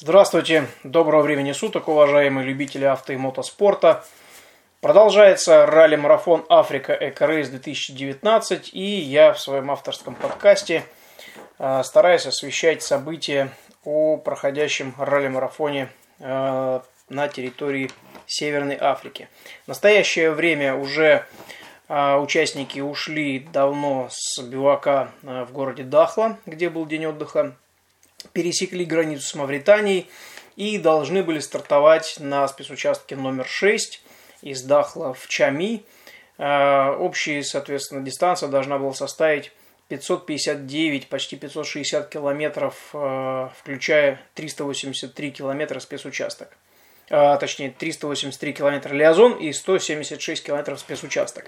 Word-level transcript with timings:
Здравствуйте, 0.00 0.68
доброго 0.84 1.22
времени 1.22 1.50
суток, 1.50 1.88
уважаемые 1.88 2.46
любители 2.46 2.84
авто 2.84 3.12
и 3.12 3.16
мотоспорта. 3.16 4.04
Продолжается 4.80 5.66
ралли-марафон 5.66 6.46
Африка 6.48 6.92
Эко-рейс 6.92 7.48
2019, 7.48 8.74
и 8.74 8.80
я 8.80 9.32
в 9.32 9.40
своем 9.40 9.72
авторском 9.72 10.14
подкасте 10.14 10.84
э, 11.58 11.82
стараюсь 11.82 12.26
освещать 12.26 12.84
события 12.84 13.50
о 13.84 14.18
проходящем 14.18 14.94
ралли-марафоне 14.98 15.88
э, 16.20 16.80
на 17.08 17.28
территории 17.28 17.90
Северной 18.28 18.78
Африки. 18.80 19.28
В 19.64 19.68
настоящее 19.68 20.30
время 20.30 20.76
уже 20.76 21.26
э, 21.88 22.16
участники 22.18 22.78
ушли 22.78 23.40
давно 23.40 24.06
с 24.12 24.40
бивака 24.42 25.10
в 25.22 25.50
городе 25.50 25.82
Дахла, 25.82 26.38
где 26.46 26.70
был 26.70 26.86
день 26.86 27.06
отдыха 27.06 27.56
пересекли 28.32 28.84
границу 28.84 29.26
с 29.26 29.34
Мавританией 29.34 30.08
и 30.56 30.78
должны 30.78 31.22
были 31.22 31.38
стартовать 31.38 32.16
на 32.18 32.46
спецучастке 32.48 33.16
номер 33.16 33.46
6 33.46 34.02
из 34.42 34.62
Дахла 34.62 35.14
в 35.14 35.28
Чами. 35.28 35.84
Э, 36.36 36.90
общая, 36.90 37.42
соответственно, 37.42 38.02
дистанция 38.02 38.48
должна 38.48 38.78
была 38.78 38.92
составить 38.92 39.52
559, 39.88 41.08
почти 41.08 41.36
560 41.36 42.08
километров, 42.08 42.90
э, 42.92 43.48
включая 43.58 44.20
383 44.34 45.30
километра 45.30 45.80
спецучасток. 45.80 46.48
А, 47.10 47.36
точнее 47.38 47.70
383 47.70 48.52
километра 48.52 48.94
Лиазон 48.94 49.34
и 49.34 49.52
176 49.52 50.44
километров 50.44 50.78
спецучасток. 50.78 51.46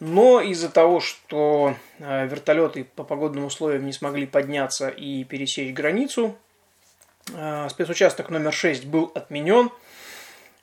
Но 0.00 0.40
из-за 0.40 0.68
того, 0.68 1.00
что 1.00 1.74
а, 2.00 2.26
вертолеты 2.26 2.84
по 2.84 3.04
погодным 3.04 3.44
условиям 3.44 3.86
не 3.86 3.92
смогли 3.92 4.26
подняться 4.26 4.88
и 4.88 5.24
пересечь 5.24 5.72
границу, 5.72 6.36
а, 7.34 7.68
спецучасток 7.70 8.28
номер 8.28 8.52
6 8.52 8.84
был 8.84 9.10
отменен, 9.14 9.70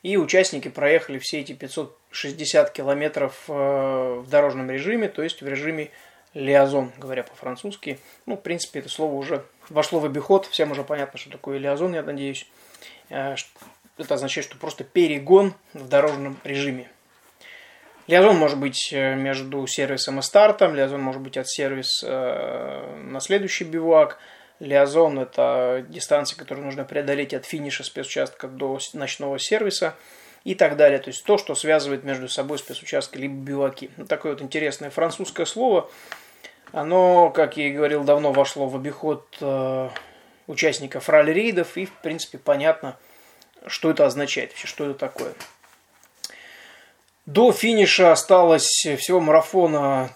и 0.03 0.17
участники 0.17 0.67
проехали 0.67 1.17
все 1.17 1.39
эти 1.39 1.53
560 1.53 2.69
километров 2.69 3.35
в 3.47 4.25
дорожном 4.29 4.69
режиме, 4.69 5.07
то 5.07 5.23
есть 5.23 5.41
в 5.41 5.47
режиме 5.47 5.89
лиазон, 6.35 6.91
говоря 6.99 7.23
по-французски. 7.23 7.97
Ну, 8.27 8.37
в 8.37 8.41
принципе, 8.41 8.81
это 8.81 8.89
слово 8.89 9.15
уже 9.15 9.43
вошло 9.69 9.99
в 9.99 10.05
обиход, 10.05 10.45
всем 10.45 10.69
уже 10.69 10.83
понятно, 10.83 11.17
что 11.17 11.31
такое 11.31 11.57
лиазон, 11.57 11.95
я 11.95 12.03
надеюсь. 12.03 12.45
Это 13.97 14.15
означает, 14.15 14.45
что 14.45 14.57
просто 14.57 14.83
перегон 14.83 15.53
в 15.73 15.87
дорожном 15.87 16.37
режиме. 16.43 16.89
Лиазон 18.07 18.37
может 18.37 18.59
быть 18.59 18.89
э, 18.91 19.15
между 19.15 19.65
сервисом 19.67 20.19
и 20.19 20.21
стартом, 20.21 20.75
лиазон 20.75 21.01
может 21.01 21.21
быть 21.21 21.37
от 21.37 21.47
сервиса 21.47 22.07
э, 22.07 22.95
на 22.97 23.19
следующий 23.19 23.63
бивуак. 23.63 24.19
Лиазон– 24.59 25.19
это 25.19 25.83
дистанция, 25.89 26.37
которую 26.37 26.65
нужно 26.65 26.85
преодолеть 26.85 27.33
от 27.33 27.45
финиша 27.45 27.83
спецучастка 27.83 28.47
до 28.47 28.79
ночного 28.93 29.39
сервиса 29.39 29.95
и 30.43 30.55
так 30.55 30.77
далее. 30.77 30.99
То 30.99 31.09
есть 31.09 31.23
то, 31.25 31.37
что 31.37 31.55
связывает 31.55 32.03
между 32.03 32.29
собой 32.29 32.59
спецучастки 32.59 33.17
либо 33.17 33.33
биваки. 33.33 33.89
Вот 33.97 34.07
такое 34.07 34.33
вот 34.33 34.41
интересное 34.41 34.91
французское 34.91 35.45
слово. 35.45 35.89
Оно, 36.71 37.31
как 37.31 37.57
я 37.57 37.67
и 37.67 37.71
говорил, 37.71 38.03
давно 38.03 38.31
вошло 38.31 38.67
в 38.67 38.75
обиход 38.75 39.25
э, 39.41 39.89
участников 40.47 41.09
ралли-рейдов 41.09 41.75
и, 41.77 41.85
в 41.85 41.93
принципе, 42.01 42.37
понятно– 42.37 42.97
что 43.67 43.89
это 43.89 44.05
означает 44.05 44.51
вообще, 44.51 44.67
что 44.67 44.85
это 44.85 44.93
такое. 44.93 45.33
До 47.25 47.51
финиша 47.51 48.11
осталось 48.11 48.85
всего 48.97 49.19
марафона 49.19 50.11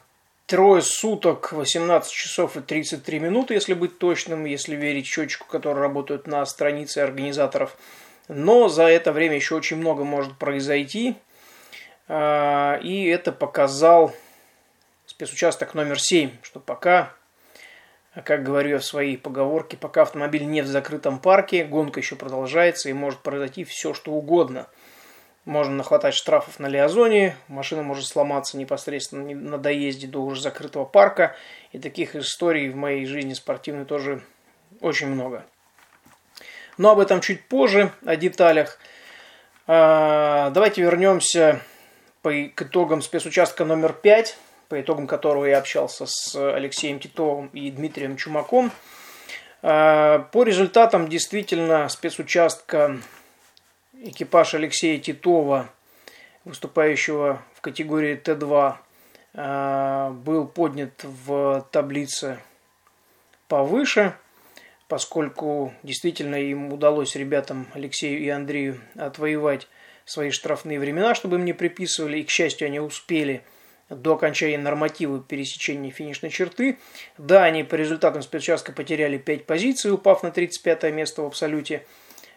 трое 0.45 0.81
суток, 0.81 1.52
18 1.52 2.11
часов 2.11 2.58
и 2.58 2.61
33 2.61 3.19
минуты, 3.19 3.53
если 3.53 3.73
быть 3.73 4.00
точным, 4.00 4.45
если 4.45 4.75
верить 4.75 5.06
счетчику, 5.06 5.45
который 5.47 5.80
работает 5.80 6.28
на 6.28 6.45
странице 6.45 7.00
организаторов. 7.00 7.78
Но 8.28 8.67
за 8.67 8.83
это 8.83 9.11
время 9.11 9.36
еще 9.36 9.56
очень 9.56 9.78
много 9.78 10.03
может 10.03 10.38
произойти. 10.38 11.16
А, 12.08 12.80
и 12.81 13.06
это 13.06 13.31
показал 13.31 14.13
спецучасток 15.06 15.73
номер 15.75 16.00
7, 16.00 16.31
что 16.41 16.59
пока 16.59 17.13
а 18.19 18.22
как 18.22 18.44
говорю 18.44 18.72
я 18.72 18.80
в 18.80 18.85
своей 18.85 19.18
поговорке, 19.18 19.78
пока 19.78 20.02
автомобиль 20.02 20.46
не 20.46 20.62
в 20.62 20.68
закрытом 20.68 21.19
парке, 21.19 21.63
гонка 21.63 22.02
еще 22.02 22.18
продолжается 22.18 22.90
и 22.90 22.94
может 22.94 23.22
произойти 23.22 23.63
все, 23.63 23.94
что 23.94 24.12
угодно. 24.12 24.68
Можно 25.46 25.75
нахватать 25.75 26.13
штрафов 26.13 26.59
на 26.59 26.68
Лиазоне, 26.68 27.38
машина 27.47 27.81
может 27.81 28.06
сломаться 28.06 28.58
непосредственно 28.58 29.34
на 29.34 29.58
доезде 29.58 30.06
до 30.06 30.19
уже 30.19 30.41
закрытого 30.41 30.84
парка. 30.84 31.34
И 31.72 31.79
таких 31.79 32.13
историй 32.13 32.68
в 32.68 32.75
моей 32.75 33.06
жизни 33.06 33.34
спортивной 33.34 33.85
тоже 33.85 34.22
очень 34.81 35.08
много. 35.08 35.46
Но 36.78 36.91
об 36.91 37.00
этом 37.00 37.22
чуть 37.22 37.47
позже, 37.47 37.94
о 38.06 38.18
деталях. 38.18 38.79
А, 39.66 40.50
давайте 40.50 40.81
вернемся 40.81 41.62
по 42.22 42.47
итогам 42.47 43.02
спецучастка 43.02 43.63
номер 43.63 43.94
5 43.94 44.38
по 44.69 44.80
итогам 44.80 45.07
которого 45.07 45.46
я 45.46 45.57
общался 45.57 46.06
с 46.07 46.35
Алексеем 46.35 47.00
Титовым 47.00 47.47
и 47.47 47.72
Дмитрием 47.72 48.16
Чумаком. 48.16 48.72
А, 49.62 50.19
по 50.31 50.44
результатам 50.44 51.09
действительно 51.09 51.90
спецучастка 51.90 52.97
экипаж 53.94 54.53
Алексея 54.53 55.00
Титова, 55.00 55.69
выступающего 56.46 57.41
в 57.56 57.62
категории 57.62 58.16
Т2, 58.16 58.75
а, 59.34 60.12
был 60.12 60.47
поднят 60.47 61.03
в 61.03 61.68
таблице 61.72 62.40
повыше, 63.47 64.13
поскольку 64.88 65.74
действительно 65.81 66.35
им 66.35 66.72
удалось 66.72 67.16
ребятам 67.16 67.68
Алексею 67.74 68.19
и 68.19 68.29
Андрею 68.29 68.79
отвоевать 68.96 69.68
свои 70.06 70.29
штрафные 70.29 70.79
времена, 70.79 71.16
чтобы 71.16 71.38
им 71.38 71.46
не 71.46 71.53
приписывали, 71.53 72.19
и, 72.19 72.24
к 72.24 72.29
счастью, 72.29 72.68
они 72.68 72.79
успели– 72.79 73.41
до 73.89 74.13
окончания 74.13 74.57
норматива 74.57 75.19
пересечения 75.19 75.91
финишной 75.91 76.29
черты. 76.29 76.77
Да, 77.17 77.44
они 77.44 77.63
по 77.63 77.75
результатам 77.75 78.22
спецучастка 78.22 78.72
потеряли 78.72 79.17
5 79.17 79.45
позиций, 79.45 79.91
упав 79.91 80.23
на 80.23 80.31
35 80.31 80.83
место 80.94 81.23
в 81.23 81.25
абсолюте 81.25 81.83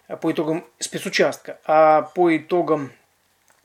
а 0.08 0.16
по 0.16 0.32
итогам 0.32 0.66
спецучастка. 0.78 1.58
А 1.64 2.02
по 2.02 2.36
итогам 2.36 2.92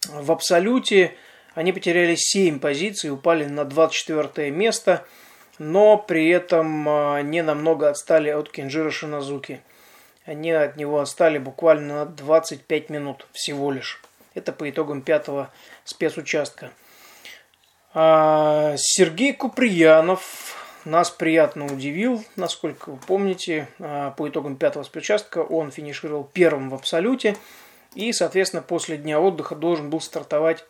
в 0.08 0.32
абсолюте 0.32 1.16
они 1.56 1.74
потеряли 1.74 2.16
7 2.16 2.60
позиций, 2.60 3.12
упали 3.12 3.46
на 3.46 3.66
24 3.66 4.52
место, 4.52 5.06
но 5.60 5.98
при 5.98 6.30
этом 6.30 6.88
а, 6.88 7.22
не 7.22 7.42
намного 7.42 7.90
отстали 7.90 8.30
от 8.30 8.50
Кенджира 8.50 8.92
Шиназуки. 8.92 9.62
Они 10.26 10.52
от 10.52 10.78
него 10.78 11.00
отстали 11.00 11.38
буквально 11.38 12.06
на 12.06 12.06
25 12.06 12.90
минут 12.90 13.28
всего 13.34 13.72
лишь. 13.72 14.02
Это 14.34 14.52
по 14.54 14.70
итогам 14.70 15.02
пятого 15.02 15.52
спецучастка. 15.84 16.72
А, 18.00 18.76
Сергей 18.78 19.34
Куприянов 19.34 20.56
нас 20.86 21.10
приятно 21.10 21.66
удивил, 21.66 22.24
насколько 22.36 22.92
вы 22.92 22.98
помните, 22.98 23.70
а, 23.80 24.12
по 24.12 24.30
итогам 24.30 24.56
пятого 24.56 24.84
спецучастка 24.84 25.40
он 25.40 25.72
финишировал 25.72 26.24
первым 26.24 26.70
в 26.70 26.76
абсолюте 26.76 27.36
и, 27.96 28.14
соответственно, 28.14 28.62
после 28.62 28.98
дня 28.98 29.20
отдыха 29.20 29.56
должен 29.56 29.90
был 29.90 30.00
стартовать 30.00 30.64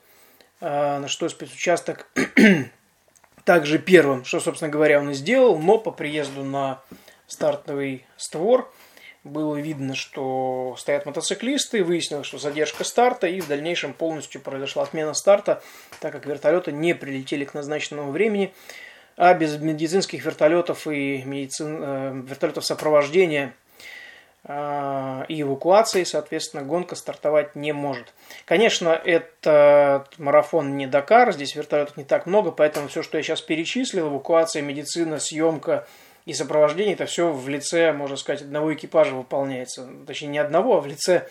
а, 0.61 1.01
на 1.01 1.09
что 1.09 1.27
спецучасток 1.27 2.09
также 3.43 3.77
первым, 3.77 4.23
что, 4.23 4.39
собственно 4.39 4.71
говоря, 4.71 5.01
он 5.01 5.09
и 5.09 5.13
сделал, 5.13 5.59
но 5.59 5.79
по 5.79 5.91
приезду 5.91 6.45
на 6.45 6.79
стартовый 7.27 8.05
створ– 8.15 8.71
было 9.27 9.55
видно, 9.57 9.95
что 9.95 10.75
стоят 10.77 11.05
мотоциклисты, 11.05 11.83
выяснилось, 11.83 12.27
что 12.27 12.37
задержка 12.37 12.83
старта, 12.83 13.27
и 13.27 13.41
в 13.41 13.47
дальнейшем 13.47 13.93
полностью 13.93 14.41
произошла 14.41 14.83
отмена 14.83 15.13
старта, 15.13 15.61
так 15.99 16.11
как 16.13 16.25
вертолеты 16.25 16.71
не 16.71 16.95
прилетели 16.95 17.45
к 17.45 17.53
назначенному 17.53 18.11
времени, 18.11 18.53
а 19.15 19.33
без 19.33 19.57
медицинских 19.57 20.25
вертолетов 20.25 20.87
и 20.87 21.23
медицин, 21.23 21.79
э, 21.81 22.21
вертолетов 22.27 22.65
сопровождения 22.65 23.53
э, 24.43 25.25
и 25.27 25.41
эвакуации, 25.41 26.03
соответственно, 26.03 26.63
гонка 26.63 26.95
стартовать 26.95 27.55
не 27.55 27.73
может. 27.73 28.13
Конечно, 28.45 28.89
это 28.89 30.07
марафон 30.17 30.77
не 30.77 30.87
Дакар, 30.87 31.33
здесь 31.33 31.55
вертолетов 31.55 31.97
не 31.97 32.03
так 32.03 32.25
много, 32.25 32.51
поэтому 32.51 32.87
все, 32.87 33.03
что 33.03 33.17
я 33.17 33.23
сейчас 33.23 33.41
перечислил, 33.41 34.09
эвакуация, 34.09 34.61
медицина, 34.61 35.19
съемка– 35.19 35.87
и 36.27 36.33
сопровождение 36.33 36.93
это 36.93 37.05
все 37.05 37.31
в 37.31 37.47
лице, 37.47 37.93
можно 37.93 38.17
сказать, 38.17 38.41
одного 38.41 38.73
экипажа 38.73 39.15
выполняется. 39.15 39.87
Точнее, 40.05 40.27
не 40.27 40.39
одного, 40.39 40.75
а 40.77 40.81
в 40.81 40.85
лице 40.85 41.25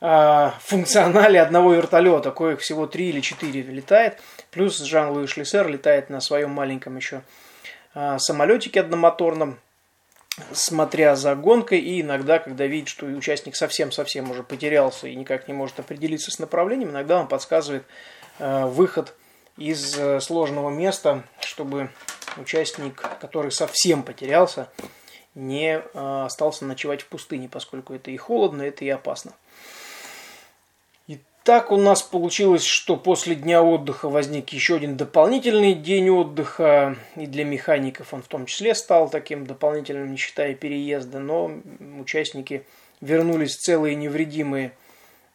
э, 0.00 0.50
функционале 0.62 1.40
одного 1.40 1.74
вертолета, 1.74 2.32
коих 2.32 2.58
всего 2.58 2.88
три 2.88 3.10
или 3.10 3.20
четыре 3.20 3.62
летает. 3.62 4.18
Плюс 4.50 4.78
Жан-Луи 4.82 5.28
Шлиссер 5.28 5.68
летает 5.68 6.10
на 6.10 6.20
своем 6.20 6.50
маленьком 6.50 6.96
еще 6.96 7.22
э, 7.94 8.18
самолетике 8.18 8.80
одномоторном, 8.80 9.60
смотря 10.50 11.14
за 11.14 11.36
гонкой, 11.36 11.78
и 11.78 12.00
иногда, 12.00 12.40
когда 12.40 12.66
видит, 12.66 12.88
что 12.88 13.06
участник 13.06 13.54
совсем-совсем 13.54 14.28
уже 14.32 14.42
потерялся 14.42 15.06
и 15.06 15.14
никак 15.14 15.46
не 15.46 15.54
может 15.54 15.78
определиться 15.78 16.32
с 16.32 16.40
направлением, 16.40 16.90
иногда 16.90 17.20
он 17.20 17.28
подсказывает 17.28 17.84
э, 18.40 18.64
выход 18.64 19.14
из 19.56 19.96
сложного 20.20 20.68
места, 20.70 21.22
чтобы 21.38 21.90
участник, 22.38 23.02
который 23.20 23.50
совсем 23.50 24.02
потерялся, 24.02 24.70
не 25.34 25.78
остался 25.94 26.64
ночевать 26.64 27.02
в 27.02 27.08
пустыне, 27.08 27.48
поскольку 27.48 27.94
это 27.94 28.10
и 28.10 28.16
холодно, 28.16 28.62
это 28.62 28.84
и 28.84 28.88
опасно. 28.88 29.32
Так 31.46 31.70
у 31.70 31.76
нас 31.76 32.02
получилось, 32.02 32.64
что 32.64 32.96
после 32.96 33.36
дня 33.36 33.62
отдыха 33.62 34.08
возник 34.08 34.48
еще 34.48 34.74
один 34.74 34.96
дополнительный 34.96 35.74
день 35.74 36.10
отдыха, 36.10 36.96
и 37.14 37.26
для 37.26 37.44
механиков 37.44 38.12
он 38.12 38.22
в 38.22 38.26
том 38.26 38.46
числе 38.46 38.74
стал 38.74 39.08
таким 39.08 39.46
дополнительным, 39.46 40.10
не 40.10 40.16
считая 40.16 40.56
переезда, 40.56 41.20
но 41.20 41.52
участники 42.00 42.66
вернулись 43.00 43.54
целые 43.54 43.92
и 43.92 43.96
невредимые 43.96 44.72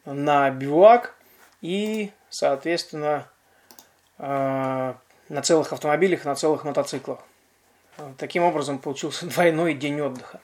на 0.04 0.50
бивуак 0.50 1.16
и, 1.62 2.12
соответственно, 2.30 3.30
э, 4.18 4.94
на 5.32 5.42
целых 5.42 5.72
автомобилях, 5.72 6.26
на 6.26 6.36
целых 6.36 6.66
мотоциклах. 6.66 7.20
Таким 8.18 8.44
образом 8.44 8.80
получился 8.80 9.26
двойной 9.28 9.74
день 9.74 10.02
отдыха. 10.02 10.42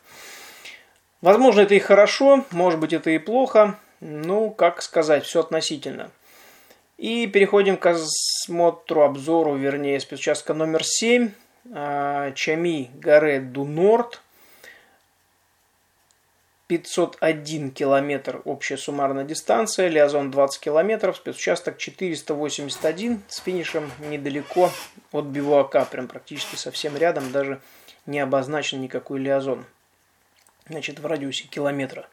Возможно, 1.21 1.61
это 1.61 1.75
и 1.75 1.79
хорошо, 1.79 2.45
может 2.51 2.79
быть, 2.79 2.93
это 2.93 3.09
и 3.09 3.17
плохо. 3.17 3.77
Ну, 3.99 4.49
как 4.51 4.81
сказать, 4.81 5.25
все 5.25 5.41
относительно. 5.41 6.11
И 6.97 7.27
переходим 7.27 7.77
к 7.77 7.85
осмотру, 7.87 9.01
обзору, 9.01 9.55
вернее, 9.55 9.99
спецучастка 9.99 10.53
номер 10.53 10.83
7. 10.83 11.31
А, 11.73 12.31
Чами 12.31 12.89
Гаре 12.95 13.41
Ду 13.41 13.65
Норд. 13.65 14.21
501 16.67 17.71
километр 17.71 18.41
общая 18.43 18.77
суммарная 18.77 19.23
дистанция, 19.23 19.87
Лиазон 19.87 20.31
20 20.31 20.59
километров, 20.59 21.15
спецучасток 21.15 21.77
481 21.77 23.21
с 23.27 23.37
финишем 23.39 23.89
недалеко 23.99 24.71
от 25.13 25.25
Бивуака, 25.25 25.85
прям 25.85 26.07
практически 26.07 26.57
совсем 26.57 26.97
рядом, 26.97 27.31
даже 27.31 27.61
не 28.05 28.19
обозначен 28.19 28.81
никакой 28.81 29.19
Лиазон. 29.19 29.65
Значит, 30.67 30.99
в 30.99 31.05
радиусе 31.05 31.47
километра. 31.47 32.07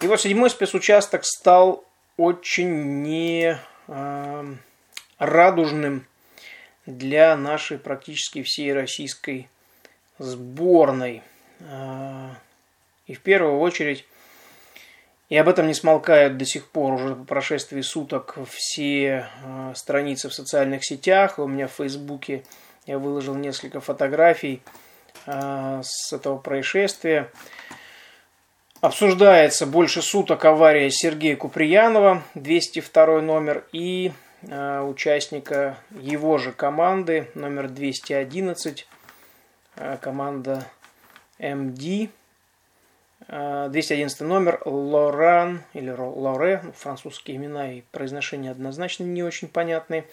И 0.00 0.06
вот 0.06 0.20
седьмой 0.20 0.50
спецучасток 0.50 1.24
стал 1.24 1.84
очень 2.18 3.02
не 3.02 3.58
э, 3.88 4.54
радужным 5.18 6.06
для 6.84 7.34
нашей 7.36 7.78
практически 7.78 8.42
всей 8.42 8.74
российской 8.74 9.48
сборной. 10.18 11.22
Э, 11.60 12.30
и 13.08 13.14
в 13.14 13.20
первую 13.20 13.58
очередь, 13.58 14.04
и 15.28 15.36
об 15.36 15.48
этом 15.48 15.66
не 15.66 15.74
смолкают 15.74 16.36
до 16.36 16.44
сих 16.44 16.68
пор 16.68 16.94
уже 16.94 17.16
по 17.16 17.24
прошествии 17.24 17.80
суток 17.80 18.38
все 18.48 19.28
э, 19.44 19.72
страницы 19.74 20.28
в 20.28 20.34
социальных 20.34 20.84
сетях. 20.84 21.38
У 21.38 21.46
меня 21.46 21.66
в 21.66 21.72
Фейсбуке 21.72 22.44
я 22.86 22.98
выложил 22.98 23.34
несколько 23.34 23.80
фотографий 23.80 24.62
э, 25.26 25.80
с 25.82 26.12
этого 26.12 26.38
происшествия. 26.38 27.30
Обсуждается 28.80 29.66
больше 29.66 30.00
суток 30.00 30.44
авария 30.44 30.90
Сергея 30.90 31.36
Куприянова, 31.36 32.22
202 32.34 33.20
номер, 33.20 33.64
и 33.72 34.12
э, 34.42 34.80
участника 34.80 35.76
его 35.90 36.38
же 36.38 36.52
команды, 36.52 37.28
номер 37.34 37.68
211, 37.68 38.86
э, 39.76 39.98
команда 40.00 40.64
МД. 41.38 42.10
Э, 43.28 43.68
211 43.70 44.20
номер 44.22 44.60
Лоран 44.64 45.62
или 45.74 45.90
Лоре, 45.90 46.60
ну, 46.64 46.72
французские 46.72 47.36
имена 47.36 47.72
и 47.74 47.82
произношение 47.92 48.50
однозначно 48.50 49.04
не 49.04 49.22
очень 49.22 49.48
понятные. 49.48 50.06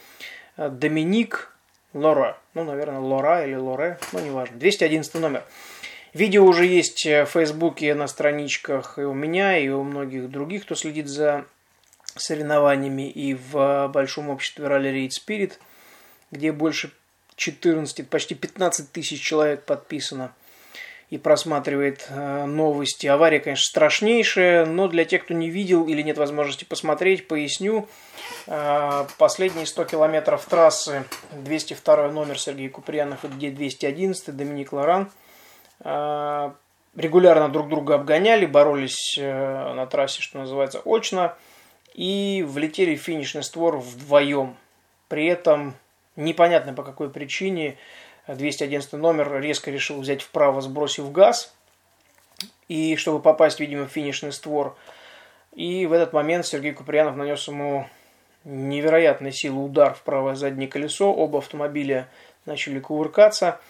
Э, 0.58 0.70
Доминик 0.70 1.56
Лора, 1.94 2.38
ну, 2.54 2.66
наверное, 2.66 3.00
Лора 3.00 3.46
или 3.46 3.56
Лоре, 3.56 3.98
ну, 4.12 4.20
неважно. 4.20 4.58
211 4.58 5.14
номер. 5.16 5.44
Видео 6.14 6.46
уже 6.46 6.66
есть 6.66 7.06
в 7.06 7.26
Фейсбуке 7.26 7.94
на 7.94 8.08
страничках 8.08 9.00
и 9.00 9.04
у 9.04 9.14
меня, 9.14 9.58
и 9.58 9.70
у 9.70 9.84
многих 9.84 10.30
других, 10.30 10.64
кто 10.64 10.76
следит 10.76 11.08
за 11.08 11.46
соревнованиями, 12.16 13.10
и 13.10 13.34
в 13.34 13.90
большом 13.94 14.30
обществе 14.30 14.66
Rally 14.66 14.94
Raid 14.94 15.10
Spirit, 15.10 15.54
где 16.32 16.54
больше 16.54 16.92
14, 17.36 18.10
почти 18.10 18.36
15 18.36 18.92
тысяч 18.92 19.22
человек 19.22 19.64
подписано 19.64 20.34
и 21.10 21.18
просматривает 21.18 22.08
э, 22.10 22.46
новости. 22.46 23.08
Авария, 23.08 23.40
конечно, 23.40 23.64
страшнейшая, 23.64 24.66
но 24.66 24.88
для 24.88 25.06
тех, 25.06 25.24
кто 25.26 25.34
не 25.34 25.50
видел 25.50 25.86
или 25.88 26.02
нет 26.02 26.18
возможности 26.18 26.64
посмотреть, 26.64 27.28
поясню. 27.28 27.88
Э, 28.48 29.06
последние 29.18 29.66
100 29.66 29.86
километров 29.86 30.46
трассы, 30.46 31.04
202 31.32 32.10
номер 32.10 32.40
Сергей 32.40 32.70
Куприянов 32.70 33.24
и 33.26 33.28
211 33.28 34.36
Доминик 34.36 34.74
Лоран– 34.74 35.12
Э, 35.84 36.52
регулярно 36.96 37.50
друг 37.50 37.70
друга 37.70 37.96
обгоняли, 37.96 38.46
боролись 38.46 39.18
на 39.18 39.86
трассе, 39.88 40.22
что 40.22 40.40
называется, 40.40 40.82
очно, 40.86 41.36
и 41.94 42.46
влетели 42.48 42.96
в 42.96 43.02
финишный 43.02 43.44
створ 43.44 43.78
вдвоем. 43.78 44.56
При 45.08 45.26
этом 45.28 45.76
непонятно 46.16 46.74
по 46.74 46.84
какой 46.84 47.10
причине 47.10 47.78
211 48.28 48.94
номер 48.94 49.40
резко 49.40 49.72
решил 49.72 50.00
взять 50.00 50.22
вправо, 50.22 50.62
сбросив 50.62 51.12
газ, 51.12 51.54
и 52.68 52.96
чтобы 52.96 53.22
попасть, 53.22 53.60
видимо, 53.60 53.88
в 53.88 53.92
финишный 53.92 54.32
створ. 54.32 54.76
И 55.54 55.86
в 55.86 55.94
этот 55.94 56.14
момент 56.14 56.46
Сергей 56.46 56.74
Куприянов 56.74 57.16
нанес 57.16 57.48
ему 57.48 57.88
невероятной 58.44 59.32
силы 59.32 59.64
удар 59.64 59.94
в 59.94 60.02
правое 60.02 60.36
заднее 60.36 60.68
колесо. 60.68 61.14
Оба 61.14 61.40
автомобиля 61.40 62.10
начали 62.46 62.80
кувыркаться– 62.80 63.60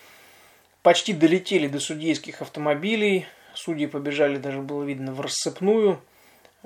почти 0.86 1.14
долетели 1.14 1.68
до 1.68 1.80
судейских 1.80 2.44
автомобилей. 2.44 3.26
Судьи 3.56 3.88
побежали, 3.88 4.38
даже 4.38 4.62
было 4.62 4.84
видно, 4.84 5.14
в 5.14 5.20
рассыпную. 5.20 6.00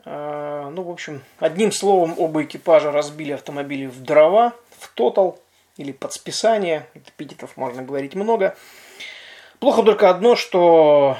А, 0.03 0.69
ну, 0.71 0.83
в 0.83 0.89
общем, 0.89 1.23
одним 1.37 1.71
словом, 1.71 2.15
оба 2.17 2.43
экипажа 2.43 2.91
разбили 2.91 3.31
автомобили 3.31 3.85
в 3.85 4.03
дрова, 4.03 4.53
в 4.77 4.93
тотал 4.93 5.39
или 5.79 5.93
под 5.93 6.11
списание. 6.11 6.85
Эпитетов 6.93 7.55
можно 7.55 7.81
говорить 7.81 8.13
много. 8.13 8.55
Плохо 9.59 9.81
только 9.81 10.09
одно, 10.09 10.35
что 10.35 11.17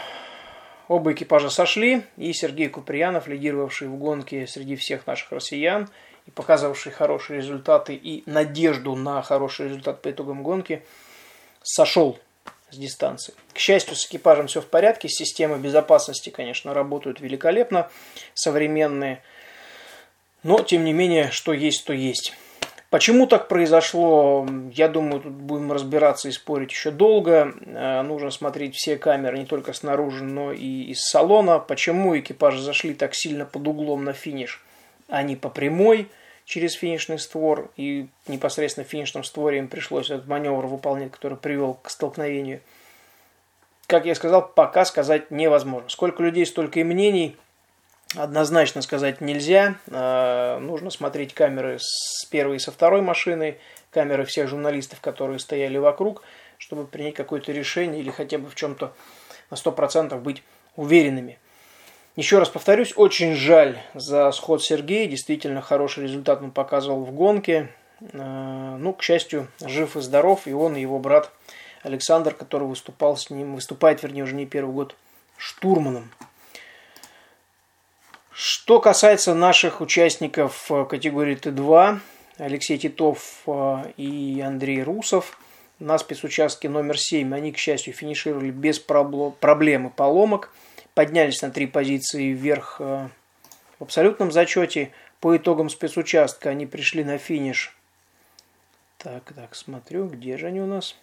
оба 0.90 1.14
экипажа 1.14 1.50
сошли, 1.50 2.04
и 2.18 2.34
Сергей 2.34 2.68
Куприянов, 2.68 3.28
лидировавший 3.28 3.88
в 3.88 3.96
гонке 3.96 4.48
среди 4.48 4.76
всех 4.76 5.08
наших 5.08 5.32
россиян, 5.32 5.90
и 6.26 6.32
показывавший 6.32 6.92
хорошие 6.92 7.38
результаты 7.38 7.96
и 7.96 8.22
надежду 8.30 8.96
на 8.96 9.22
хороший 9.22 9.70
результат 9.70 10.02
по 10.02 10.12
итогам 10.12 10.44
гонки, 10.44 10.84
сошел 11.64 12.20
с 12.70 12.76
дистанции. 12.76 13.34
К 13.54 13.58
счастью, 13.58 13.96
с 13.96 14.06
экипажем 14.08 14.48
все 14.48 14.62
в 14.62 14.68
порядке, 14.68 15.08
системы 15.08 15.58
безопасности, 15.58 16.32
конечно, 16.32 16.74
работают 16.74 17.22
великолепно, 17.22 17.90
современные, 18.34 19.24
но, 20.44 20.60
тем 20.60 20.84
не 20.84 20.92
менее, 20.92 21.32
что 21.32 21.54
есть, 21.54 21.86
то 21.86 21.94
есть. 21.94 22.34
Почему 22.90 23.28
так 23.28 23.48
произошло, 23.48 24.48
я 24.74 24.88
думаю, 24.88 25.22
тут 25.22 25.34
будем 25.34 25.72
разбираться 25.72 26.28
и 26.28 26.32
спорить 26.32 26.72
еще 26.72 26.90
долго. 26.90 27.54
Э, 27.66 28.02
нужно 28.02 28.32
смотреть 28.32 28.76
все 28.76 28.98
камеры 28.98 29.38
не 29.38 29.46
только 29.46 29.74
снаружи, 29.74 30.24
но 30.24 30.52
и 30.52 30.84
из 30.84 31.02
салона. 31.02 31.60
Почему 31.60 32.18
экипажи 32.18 32.62
зашли 32.62 32.96
так 32.96 33.14
сильно 33.14 33.46
под 33.46 33.68
углом 33.68 34.04
на 34.06 34.14
финиш, 34.14 34.64
а 35.08 35.22
не 35.24 35.36
по 35.36 35.50
прямой– 35.50 36.08
через 36.50 36.74
финишный 36.74 37.20
створ, 37.20 37.70
и 37.78 38.08
непосредственно 38.28 38.84
в 38.84 38.90
финишном 38.90 39.24
створе 39.24 39.60
им 39.60 39.68
пришлось 39.68 40.10
этот 40.10 40.28
маневр 40.28 40.66
выполнять, 40.66 41.12
который 41.12 41.38
привел 41.38 41.76
к 41.76 41.92
столкновению. 41.92 42.62
Как 43.86 44.08
я 44.08 44.16
сказал, 44.16 44.48
пока 44.48 44.84
сказать 44.86 45.30
невозможно. 45.30 45.88
Сколько 45.90 46.24
людей, 46.24 46.48
столько 46.48 46.80
и 46.80 46.84
мнений. 46.84 47.38
Однозначно 48.16 48.82
сказать 48.82 49.22
нельзя. 49.22 49.76
А, 49.92 50.60
нужно 50.60 50.90
смотреть 50.90 51.34
камеры 51.34 51.78
с 51.80 52.26
первой 52.26 52.56
и 52.56 52.60
со 52.60 52.72
второй 52.72 53.02
машины, 53.02 53.60
камеры 53.92 54.26
всех 54.26 54.48
журналистов, 54.48 55.00
которые 55.00 55.40
стояли 55.40 55.78
вокруг, 55.78 56.24
чтобы 56.58 56.86
принять 56.86 57.14
какое-то 57.14 57.52
решение 57.52 58.02
или 58.02 58.10
хотя 58.10 58.40
бы 58.40 58.50
в 58.50 58.56
чем-то 58.56 58.94
на 59.52 59.56
100% 59.56 60.20
быть 60.20 60.44
уверенными. 60.76 61.38
Еще 62.16 62.40
раз 62.40 62.50
повторюсь, 62.50 62.94
очень 62.96 63.36
жаль 63.36 63.78
за 63.94 64.32
сход 64.32 64.64
Сергея. 64.64 65.08
Действительно 65.08 65.62
хороший 65.62 66.04
результат 66.04 66.42
он 66.42 66.52
показывал 66.52 67.06
в 67.06 67.12
гонке. 67.12 67.70
Э, 68.02 68.76
ну, 68.80 68.94
к 68.94 69.04
счастью, 69.04 69.48
жив 69.64 69.96
и 69.96 70.02
здоров. 70.02 70.48
И 70.48 70.52
он, 70.52 70.76
и 70.76 70.82
его 70.82 71.00
брат 71.00 71.32
Александр, 71.84 72.34
который 72.34 72.68
выступал 72.68 73.16
с 73.18 73.30
ним, 73.30 73.56
выступает, 73.56 74.02
вернее, 74.04 74.24
уже 74.24 74.36
не 74.36 74.46
первый 74.46 74.74
год, 74.74 74.96
штурманом. 75.38 76.12
Что 78.42 78.80
касается 78.80 79.34
наших 79.34 79.82
участников 79.82 80.72
категории 80.90 81.36
Т2, 81.36 82.00
Алексей 82.38 82.78
Титов 82.78 83.42
э, 83.46 83.92
и 83.98 84.40
Андрей 84.40 84.82
Русов 84.82 85.38
на 85.80 85.98
спецучастке 85.98 86.70
номер 86.70 86.98
7, 86.98 87.36
они, 87.36 87.52
к 87.52 87.58
счастью, 87.58 87.94
финишировали 87.94 88.50
без 88.52 88.80
проблем 88.80 89.88
и 89.88 89.90
поломок– 89.90 90.54
поднялись 91.00 91.42
на 91.42 91.50
три 91.50 91.66
позиции 91.66 92.34
вверх 92.34 92.76
э, 92.80 93.08
в 93.80 93.84
абсолютном 93.84 94.34
зачете. 94.34 94.92
По 95.22 95.38
итогам 95.38 95.70
спецучастка 95.70 96.50
они 96.50 96.66
пришли 96.66 97.06
на 97.06 97.18
финиш. 97.18 97.74
Так, 98.98 99.32
так, 99.34 99.56
смотрю, 99.56 100.08
где 100.08 100.38
же 100.38 100.48
они 100.48 100.60
у 100.60 100.66
нас? 100.66 100.98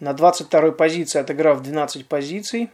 На 0.00 0.14
22 0.14 0.72
позиции 0.72 1.18
отыграв 1.18 1.62
12 1.62 2.06
позиций. 2.06 2.70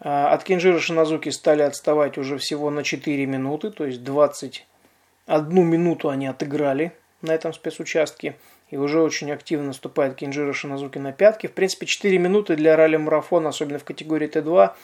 А, 0.00 0.32
от 0.32 0.44
Кинжира 0.44 0.78
Шиназуки 0.78 1.28
стали 1.30 1.62
отставать 1.62 2.18
уже 2.18 2.38
всего 2.38 2.70
на 2.70 2.82
4 2.84 3.26
минуты, 3.26 3.70
то 3.70 3.84
есть 3.84 4.02
21 4.02 5.66
минуту 5.66 6.08
они 6.08 6.26
отыграли 6.26 6.92
на 7.22 7.32
этом 7.32 7.52
спецучастке. 7.52 8.36
И 8.70 8.76
уже 8.76 9.00
очень 9.00 9.30
активно 9.30 9.68
наступает 9.68 10.16
Кинжира 10.16 10.52
Шиназуки 10.52 10.98
на 10.98 11.12
пятки. 11.12 11.46
В 11.46 11.52
принципе, 11.52 11.86
4 11.86 12.18
минуты 12.18 12.56
для 12.56 12.76
ралли-марафона, 12.76 13.50
особенно 13.50 13.78
в 13.78 13.84
категории 13.84 14.28
Т2, 14.28 14.74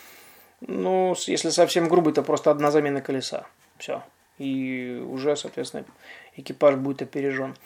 ну, 0.60 1.14
если 1.26 1.50
совсем 1.50 1.88
грубо, 1.88 2.10
это 2.10 2.22
просто 2.22 2.50
одна 2.50 2.70
замена 2.70 3.00
колеса. 3.00 3.46
Все. 3.78 4.02
И 4.38 5.02
уже, 5.08 5.36
соответственно, 5.36 5.84
экипаж 6.36 6.76
будет 6.76 7.02
опережен. 7.02 7.56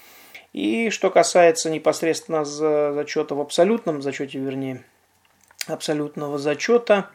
И 0.52 0.90
что 0.90 1.10
касается 1.10 1.70
непосредственно 1.70 2.44
зачета 2.44 3.34
в 3.34 3.40
абсолютном 3.40 4.02
зачете, 4.02 4.38
вернее, 4.38 4.84
абсолютного 5.66 6.38
зачета, 6.38 7.10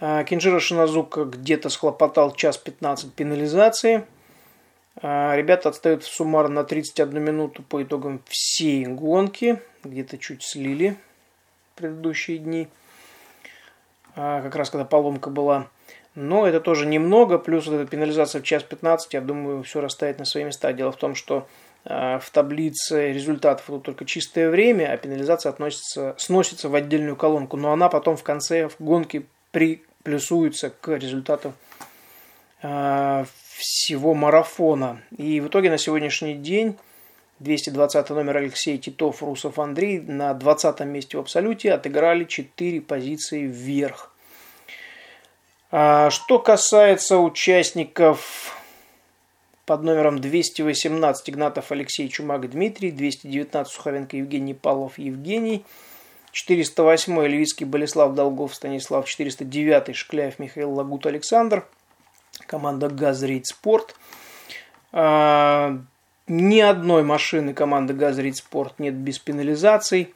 Кинжира 0.00 0.60
Шиназука 0.60 1.24
где-то 1.24 1.70
схлопотал 1.70 2.32
час 2.32 2.56
15 2.56 3.14
пенализации. 3.14 4.04
А, 5.00 5.36
ребята 5.36 5.68
отстают 5.68 6.04
суммарно 6.04 6.56
на 6.56 6.64
31 6.64 7.22
минуту 7.22 7.62
по 7.62 7.82
итогам 7.82 8.20
всей 8.28 8.84
гонки. 8.84 9.60
Где-то 9.84 10.18
чуть 10.18 10.42
слили 10.42 10.96
предыдущие 11.76 12.38
дни. 12.38 12.68
А, 14.16 14.42
как 14.42 14.56
раз 14.56 14.70
когда 14.70 14.84
поломка 14.84 15.30
была. 15.30 15.68
Но 16.14 16.46
это 16.46 16.60
тоже 16.60 16.86
немного, 16.86 17.38
плюс 17.38 17.66
вот 17.66 17.74
эта 17.74 17.88
пенализация 17.88 18.40
в 18.40 18.44
час 18.44 18.64
15, 18.64 19.14
я 19.14 19.20
думаю, 19.20 19.62
все 19.62 19.80
расставит 19.80 20.18
на 20.18 20.24
свои 20.24 20.42
места. 20.42 20.72
Дело 20.72 20.90
в 20.90 20.96
том, 20.96 21.14
что 21.14 21.46
а, 21.84 22.18
в 22.18 22.28
таблице 22.30 23.12
результатов 23.12 23.66
тут 23.66 23.84
только 23.84 24.04
чистое 24.04 24.50
время, 24.50 24.92
а 24.92 24.96
пенализация 24.96 25.50
относится, 25.50 26.16
сносится 26.18 26.68
в 26.68 26.74
отдельную 26.74 27.14
колонку, 27.14 27.56
но 27.56 27.72
она 27.72 27.88
потом 27.88 28.16
в 28.16 28.24
конце 28.24 28.68
в 28.68 28.76
гонке 28.80 29.26
приплюсуется 30.08 30.70
к 30.70 30.88
результату 30.96 31.52
а, 32.62 33.26
всего 33.56 34.14
марафона. 34.14 35.02
И 35.16 35.40
в 35.40 35.48
итоге 35.48 35.70
на 35.70 35.76
сегодняшний 35.76 36.34
день 36.34 36.76
220 37.40 38.08
номер 38.10 38.38
Алексей 38.38 38.78
Титов, 38.78 39.22
Русов 39.22 39.58
Андрей 39.58 40.00
на 40.00 40.32
20 40.32 40.80
месте 40.80 41.18
в 41.18 41.20
абсолюте 41.20 41.72
отыграли 41.72 42.24
4 42.24 42.80
позиции 42.80 43.42
вверх. 43.42 44.10
А, 45.70 46.08
что 46.08 46.38
касается 46.38 47.18
участников 47.18 48.56
под 49.66 49.82
номером 49.82 50.20
218 50.20 51.28
Игнатов 51.28 51.70
Алексей 51.70 52.08
Чумак 52.08 52.48
Дмитрий, 52.48 52.92
219 52.92 53.70
Суховенко 53.70 54.16
Евгений 54.16 54.54
Павлов 54.54 54.98
Евгений, 54.98 55.66
408 56.32 57.26
Львицкий 57.26 57.66
Болеслав 57.66 58.14
Долгов 58.14 58.54
Станислав, 58.54 59.08
409 59.08 59.94
Шкляев 59.94 60.38
Михаил 60.38 60.72
Лагут 60.72 61.06
Александр, 61.06 61.66
команда 62.46 62.88
Газрейд 62.88 63.46
Спорт. 63.46 63.94
А, 64.92 65.78
ни 66.26 66.60
одной 66.60 67.02
машины 67.02 67.54
команды 67.54 67.94
Газрид 67.94 68.36
Спорт 68.36 68.78
нет 68.78 68.94
без 68.94 69.18
пенализаций. 69.18 70.14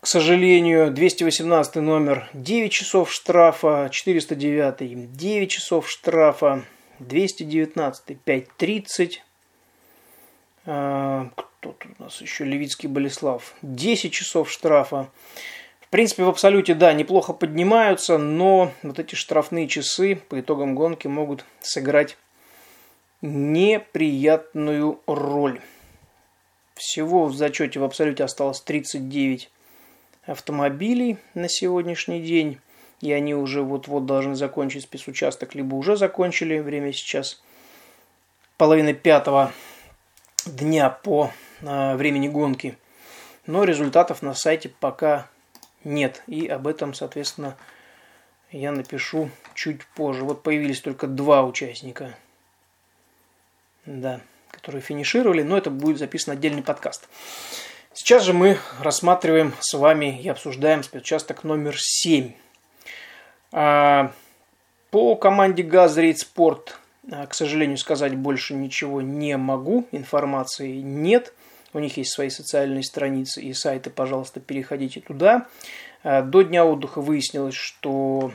К 0.00 0.06
сожалению, 0.06 0.92
218 0.92 1.76
номер 1.76 2.30
9 2.32 2.72
часов 2.72 3.12
штрафа, 3.12 3.88
409 3.90 5.12
9 5.12 5.50
часов 5.50 5.90
штрафа, 5.90 6.64
219 7.00 8.18
5.30. 8.24 9.10
А, 10.70 11.30
кто 11.34 11.48
тут 11.60 11.86
у 11.98 12.02
нас 12.02 12.20
еще? 12.20 12.44
Левицкий 12.44 12.90
Болеслав. 12.90 13.54
10 13.62 14.12
часов 14.12 14.50
штрафа. 14.50 15.08
В 15.80 15.88
принципе, 15.88 16.24
в 16.24 16.28
абсолюте, 16.28 16.74
да, 16.74 16.92
неплохо 16.92 17.32
поднимаются, 17.32 18.18
но 18.18 18.70
вот 18.82 18.98
эти 18.98 19.14
штрафные 19.14 19.66
часы 19.66 20.16
по 20.28 20.38
итогам 20.38 20.74
гонки 20.74 21.06
могут 21.06 21.46
сыграть 21.60 22.18
неприятную 23.22 25.00
роль. 25.06 25.62
Всего 26.74 27.24
в 27.24 27.34
зачете 27.34 27.80
в 27.80 27.84
абсолюте 27.84 28.22
осталось 28.22 28.60
39 28.60 29.50
автомобилей 30.26 31.16
на 31.32 31.48
сегодняшний 31.48 32.20
день. 32.20 32.58
И 33.00 33.10
они 33.10 33.34
уже 33.34 33.62
вот-вот 33.62 34.04
должны 34.04 34.34
закончить 34.34 34.82
спецучасток, 34.82 35.54
либо 35.54 35.76
уже 35.76 35.96
закончили. 35.96 36.58
Время 36.58 36.92
сейчас 36.92 37.42
половина 38.58 38.92
пятого 38.92 39.54
дня 40.56 40.90
по 40.90 41.30
э, 41.60 41.96
времени 41.96 42.28
гонки. 42.28 42.76
Но 43.46 43.64
результатов 43.64 44.22
на 44.22 44.34
сайте 44.34 44.68
пока 44.68 45.28
нет. 45.84 46.22
И 46.26 46.46
об 46.46 46.66
этом, 46.66 46.94
соответственно, 46.94 47.56
я 48.50 48.72
напишу 48.72 49.30
чуть 49.54 49.86
позже. 49.86 50.24
Вот 50.24 50.42
появились 50.42 50.80
только 50.80 51.06
два 51.06 51.44
участника 51.44 52.14
да, 53.88 54.20
которые 54.50 54.82
финишировали, 54.82 55.42
но 55.42 55.56
это 55.56 55.70
будет 55.70 55.98
записан 55.98 56.34
отдельный 56.34 56.62
подкаст. 56.62 57.08
Сейчас 57.94 58.22
же 58.22 58.32
мы 58.32 58.58
рассматриваем 58.80 59.54
с 59.60 59.76
вами 59.76 60.20
и 60.20 60.28
обсуждаем 60.28 60.82
спецучасток 60.82 61.42
номер 61.42 61.74
7. 61.78 62.32
А, 63.50 64.12
по 64.90 65.16
команде 65.16 65.62
«Газрейд 65.62 66.18
Спорт», 66.18 66.78
а, 66.78 66.87
к 67.10 67.34
сожалению, 67.34 67.78
сказать 67.78 68.14
больше 68.16 68.54
ничего 68.54 69.00
не 69.00 69.36
могу, 69.36 69.86
информации 69.92 70.80
нет. 70.80 71.32
У 71.72 71.78
них 71.78 71.96
есть 71.96 72.12
свои 72.12 72.30
социальные 72.30 72.82
страницы 72.82 73.42
и 73.42 73.52
сайты, 73.52 73.90
пожалуйста, 73.90 74.40
переходите 74.40 75.00
туда. 75.00 75.46
А, 76.02 76.22
до 76.22 76.42
дня 76.42 76.64
отдыха 76.64 77.00
выяснилось, 77.00 77.54
что 77.54 78.32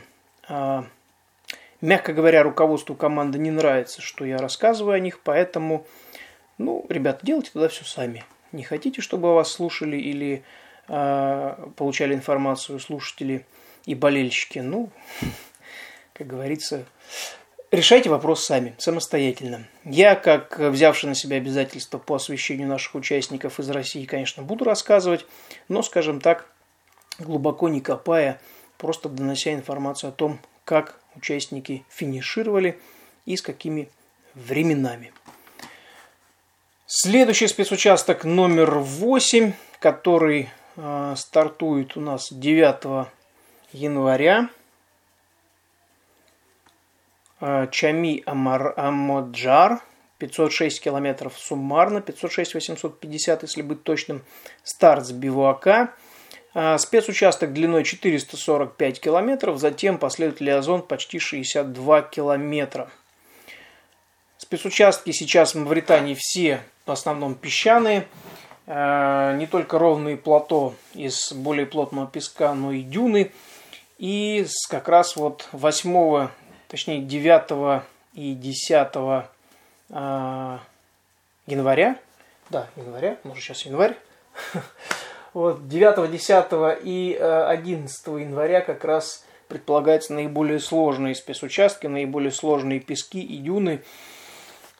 Мягко 1.83 2.13
говоря, 2.13 2.43
руководству 2.43 2.95
команды 2.95 3.39
не 3.39 3.51
нравится, 3.51 4.01
что 4.01 4.23
я 4.23 4.37
рассказываю 4.37 4.95
о 4.95 4.99
них, 5.01 5.19
поэтому, 5.19 5.85
ну, 6.57 6.85
ребята, 6.87 7.25
делайте 7.25 7.51
тогда 7.51 7.67
все 7.67 7.83
сами. 7.83 8.23
Не 8.53 8.63
хотите, 8.63 9.01
чтобы 9.01 9.33
вас 9.33 9.51
слушали 9.51 9.97
или 9.97 10.43
получали 10.87 12.13
информацию 12.13 12.79
слушатели 12.79 13.45
и 13.85 13.95
болельщики? 13.95 14.59
Ну, 14.59 14.91
как 16.13 16.27
говорится, 16.27 16.85
решайте 17.73 18.09
вопрос 18.09 18.45
сами, 18.45 18.75
самостоятельно. 18.77 19.67
Я, 19.83 20.15
как 20.15 20.59
взявший 20.59 21.09
на 21.09 21.15
себя 21.15 21.37
обязательства 21.37 21.97
по 21.97 22.15
освещению 22.15 22.67
наших 22.67 22.95
участников 22.95 23.59
из 23.59 23.69
России, 23.69 24.05
конечно, 24.05 24.43
буду 24.43 24.63
рассказывать, 24.63 25.25
но, 25.67 25.81
скажем 25.81 26.21
так, 26.21 26.49
глубоко 27.19 27.69
не 27.69 27.81
копая, 27.81 28.39
просто 28.77 29.09
донося 29.09 29.53
информацию 29.53 30.09
о 30.09 30.13
том, 30.13 30.39
как 30.65 30.99
участники 31.15 31.83
финишировали 31.89 32.79
и 33.25 33.35
с 33.35 33.41
какими 33.41 33.89
временами. 34.35 35.11
Следующий 36.85 37.47
спецучасток 37.47 38.23
номер 38.23 38.77
8, 38.77 39.53
который 39.79 40.49
э, 40.75 41.13
стартует 41.17 41.97
у 41.97 42.01
нас 42.01 42.31
9 42.31 43.07
января. 43.71 44.49
Э, 47.45 47.67
Чами 47.69 48.23
Амар, 48.25 48.73
Амоджар, 48.77 49.81
506 50.17 50.81
километров 50.81 51.37
суммарно, 51.37 52.01
506 52.01 52.53
850, 52.53 53.43
если 53.43 53.61
быть 53.61 53.83
точным, 53.83 54.23
старт 54.63 55.05
с 55.05 55.11
бивуака– 55.11 55.93
а, 56.55 56.77
спецучасток 56.77 57.51
длиной 57.51 57.83
445 57.83 59.01
километров, 59.01 59.57
затем 59.57 59.97
последует 59.97 60.39
Лиазон 60.39 60.83
почти 60.83 61.17
62 61.17 62.03
километра. 62.03 62.91
Спецучастки 64.37 65.11
сейчас 65.11 65.55
в 65.55 65.59
Мавритании 65.59 66.15
все 66.17 66.61
в 66.85 66.91
основном 66.91 67.33
песчаные, 67.33 68.07
а, 68.67 69.35
не 69.35 69.47
только 69.47 69.79
ровные 69.79 70.15
плато 70.15 70.75
из 70.93 71.33
более 71.33 71.65
плотного 71.65 72.05
песка, 72.05 72.53
но 72.53 72.71
и 72.71 72.83
дюны. 72.83 73.31
И 73.97 74.45
как 74.69 74.89
раз 74.89 75.15
вот 75.15 75.47
8, 75.53 76.27
точнее 76.73 77.01
9 77.01 77.83
и 78.15 78.33
10 78.33 78.87
а, 79.91 80.59
января, 81.45 81.99
да, 82.49 82.67
января, 82.75 83.17
может 83.23 83.43
сейчас 83.43 83.67
январь, 83.67 83.95
Вот 85.35 85.67
9, 85.67 86.09
10 86.11 86.83
и 86.83 87.13
11 87.13 88.07
э, 88.07 88.11
января 88.21 88.61
как 88.61 88.83
раз 88.85 89.23
предполагается 89.47 90.13
наиболее 90.13 90.59
сложные 90.59 91.13
спецучастки, 91.13 91.85
наиболее 91.85 92.31
сложные 92.31 92.79
пески 92.79 93.21
и 93.21 93.37
дюны. 93.37 93.83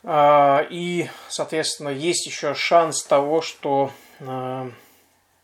А, 0.04 0.66
и, 0.72 1.10
соответственно, 1.30 1.90
есть 1.90 2.26
еще 2.26 2.56
шанс 2.56 3.04
того, 3.04 3.44
что 3.44 3.92
э, 4.20 4.70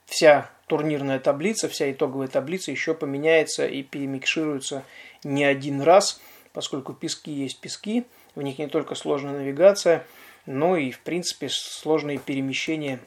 вся 0.07 0.49
турнирная 0.65 1.19
таблица, 1.19 1.69
вся 1.69 1.91
итоговая 1.91 2.27
таблица 2.27 2.71
еще 2.71 2.95
поменяется 2.95 3.67
и 3.67 3.83
перемикшируется 3.83 4.83
не 5.23 5.43
один 5.43 5.81
раз, 5.81 6.19
поскольку 6.53 6.93
пески 6.93 7.31
есть 7.31 7.59
пески, 7.59 8.05
в 8.35 8.41
них 8.41 8.57
не 8.59 8.67
только 8.67 8.95
сложная 8.95 9.33
навигация, 9.33 10.05
но 10.45 10.77
и, 10.77 10.91
в 10.91 10.99
принципе, 11.01 11.49
сложные 11.49 12.17
перемещения 12.17 12.99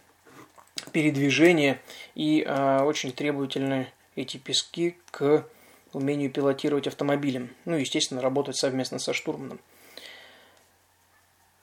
передвижения 0.92 1.80
и 2.14 2.42
э, 2.42 2.82
очень 2.82 3.12
требовательны 3.12 3.92
эти 4.16 4.36
пески 4.36 4.96
к 5.10 5.46
умению 5.92 6.30
пилотировать 6.30 6.86
автомобилем. 6.86 7.50
Ну, 7.64 7.76
естественно, 7.76 8.20
работать 8.20 8.56
совместно 8.56 8.98
со 8.98 9.12
штурманом. 9.12 9.60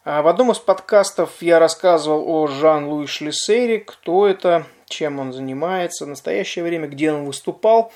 А 0.05 0.21
в 0.21 0.27
одном 0.27 0.51
из 0.51 0.59
подкастов 0.59 1.41
я 1.41 1.59
рассказывал 1.59 2.23
о 2.27 2.47
Жан-Луи 2.47 3.05
Шлиссере, 3.05 3.79
кто 3.79 4.27
это, 4.27 4.65
чем 4.85 5.19
он 5.19 5.33
занимается 5.33 6.05
в 6.05 6.07
настоящее 6.07 6.63
время, 6.63 6.87
где 6.87 7.11
он 7.11 7.25
выступал. 7.25 7.91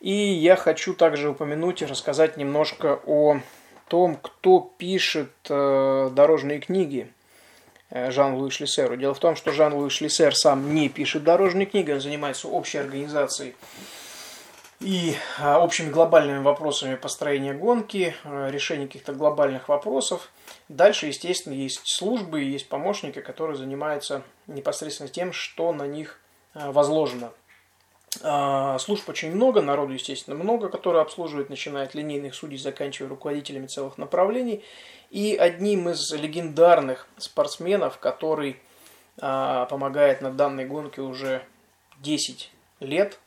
И 0.00 0.12
я 0.12 0.56
хочу 0.56 0.94
также 0.94 1.28
упомянуть 1.28 1.82
и 1.82 1.86
рассказать 1.86 2.38
немножко 2.38 3.00
о 3.04 3.40
том, 3.88 4.16
кто 4.16 4.72
пишет 4.78 5.30
э, 5.50 6.10
дорожные 6.12 6.60
книги 6.60 7.12
э, 7.90 8.10
Жан-Луи 8.10 8.50
Шлиссеру. 8.50 8.96
Дело 8.96 9.12
в 9.12 9.18
том, 9.18 9.36
что 9.36 9.52
Жан-Луи 9.52 9.90
Шлиссер 9.90 10.34
сам 10.34 10.74
не 10.74 10.88
пишет 10.88 11.24
дорожные 11.24 11.66
книги, 11.66 11.90
он 11.90 12.00
занимается 12.00 12.48
общей 12.48 12.78
организацией 12.78 13.56
и 14.80 15.16
э, 15.38 15.54
общими 15.54 15.90
глобальными 15.90 16.38
вопросами 16.38 16.94
построения 16.94 17.52
гонки, 17.52 18.14
решения 18.24 18.86
каких-то 18.86 19.12
глобальных 19.12 19.68
вопросов. 19.68 20.30
Дальше, 20.70 21.08
естественно, 21.08 21.52
есть 21.52 21.82
службы, 21.84 22.40
есть 22.40 22.70
помощники, 22.70 23.20
которые 23.20 23.58
занимаются 23.58 24.22
непосредственно 24.46 25.10
тем, 25.10 25.34
что 25.34 25.74
на 25.74 25.86
них 25.86 26.20
возложено. 26.54 27.32
А, 28.22 28.78
служб 28.78 29.08
очень 29.08 29.32
много, 29.34 29.62
народу, 29.62 29.92
естественно, 29.92 30.36
много, 30.36 30.68
которые 30.68 31.02
обслуживают, 31.02 31.48
начиная 31.48 31.84
от 31.84 31.94
линейных 31.94 32.34
судей, 32.34 32.58
заканчивая 32.58 33.08
руководителями 33.08 33.66
целых 33.66 33.98
направлений. 33.98 34.64
И 35.10 35.36
одним 35.36 35.88
из 35.88 36.12
легендарных 36.12 37.06
спортсменов, 37.18 37.98
который 37.98 38.60
а, 39.20 39.66
помогает 39.66 40.20
на 40.20 40.30
данной 40.32 40.66
гонке 40.66 41.00
уже 41.02 41.44
10 42.00 42.50
лет, 42.80 43.18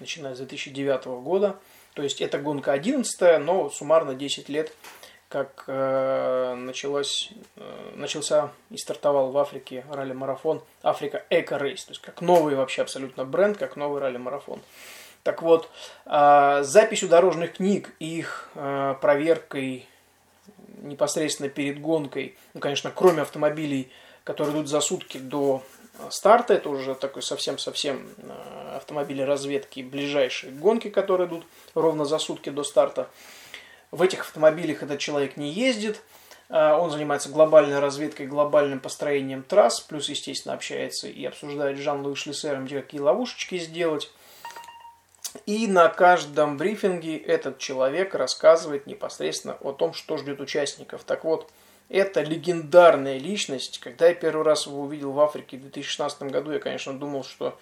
начиная 0.00 0.34
с 0.34 0.38
2009 0.38 1.06
года. 1.22 1.58
То 1.94 2.02
есть 2.02 2.20
это 2.20 2.38
гонка 2.38 2.72
11, 2.72 3.40
но 3.40 3.70
суммарно 3.70 4.14
10 4.14 4.50
лет 4.50 4.74
как 5.36 5.64
э, 5.66 6.54
началось, 6.54 7.30
э, 7.56 7.92
начался 7.94 8.52
и 8.70 8.78
стартовал 8.78 9.32
в 9.32 9.36
Африке 9.36 9.84
ралли-марафон 9.90 10.62
Африка 10.82 11.26
Эко 11.28 11.58
Рейс, 11.58 11.84
то 11.84 11.90
есть 11.90 12.00
как 12.00 12.22
новый 12.22 12.54
вообще 12.54 12.80
абсолютно 12.80 13.26
бренд, 13.26 13.58
как 13.58 13.76
новый 13.76 14.00
ралли-марафон. 14.00 14.62
Так 15.24 15.42
вот, 15.42 15.68
э, 16.06 16.60
записью 16.62 17.10
дорожных 17.10 17.52
книг 17.52 17.92
и 17.98 18.20
их 18.20 18.48
э, 18.54 18.94
проверкой 19.02 19.86
непосредственно 20.78 21.50
перед 21.50 21.82
гонкой, 21.82 22.34
ну, 22.54 22.60
конечно, 22.60 22.90
кроме 22.90 23.20
автомобилей, 23.20 23.90
которые 24.24 24.54
идут 24.54 24.68
за 24.68 24.80
сутки 24.80 25.18
до 25.18 25.62
старта, 26.08 26.54
это 26.54 26.70
уже 26.70 26.94
такой 26.94 27.20
совсем-совсем 27.20 28.08
э, 28.16 28.76
автомобили 28.76 29.20
разведки, 29.20 29.80
ближайшие 29.80 30.50
гонки, 30.52 30.88
которые 30.88 31.28
идут 31.28 31.44
ровно 31.74 32.06
за 32.06 32.18
сутки 32.18 32.48
до 32.48 32.64
старта, 32.64 33.10
в 33.90 34.02
этих 34.02 34.20
автомобилях 34.20 34.82
этот 34.82 34.98
человек 34.98 35.36
не 35.36 35.52
ездит, 35.52 36.02
а, 36.48 36.78
он 36.78 36.90
занимается 36.90 37.28
глобальной 37.28 37.78
разведкой, 37.78 38.26
глобальным 38.26 38.80
построением 38.80 39.42
трасс, 39.42 39.80
плюс, 39.80 40.08
естественно, 40.08 40.54
общается 40.54 41.08
и 41.08 41.24
обсуждает 41.24 41.78
с 41.78 41.80
Жан-Луи 41.80 42.14
Шлиссером, 42.14 42.66
где 42.66 42.80
какие 42.80 43.00
ловушечки 43.00 43.58
сделать. 43.58 44.10
И 45.44 45.66
на 45.66 45.88
каждом 45.88 46.56
брифинге 46.56 47.16
этот 47.16 47.58
человек 47.58 48.14
рассказывает 48.14 48.86
непосредственно 48.86 49.58
о 49.60 49.72
том, 49.72 49.92
что 49.92 50.16
ждет 50.16 50.40
участников. 50.40 51.04
Так 51.04 51.24
вот, 51.24 51.50
это 51.88 52.22
легендарная 52.22 53.18
личность. 53.18 53.78
Когда 53.78 54.08
я 54.08 54.14
первый 54.14 54.44
раз 54.44 54.66
его 54.66 54.80
увидел 54.80 55.12
в 55.12 55.20
Африке 55.20 55.56
в 55.58 55.62
2016 55.62 56.22
году, 56.22 56.52
я, 56.52 56.58
конечно, 56.58 56.98
думал, 56.98 57.22
что... 57.24 57.58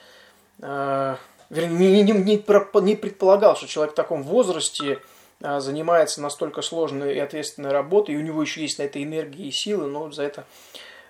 Э, 0.61 1.17
вернее, 1.51 2.03
не, 2.03 2.03
не, 2.03 2.13
не, 2.13 2.83
не 2.83 2.97
предполагал, 2.97 3.57
что 3.57 3.67
человек 3.67 3.93
в 3.93 3.97
таком 3.97 4.23
возрасте 4.23 5.01
занимается 5.41 6.23
настолько 6.23 6.63
сложной 6.63 7.15
и 7.15 7.19
ответственной 7.19 7.71
работой, 7.71 8.15
и 8.15 8.19
у 8.19 8.23
него 8.23 8.43
еще 8.43 8.63
есть 8.63 8.79
на 8.79 8.85
это 8.85 9.03
энергии 9.03 9.47
и 9.47 9.51
силы, 9.51 9.87
но 9.87 10.11
за 10.11 10.23
это 10.23 10.45